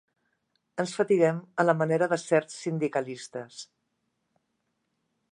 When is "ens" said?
0.83-0.93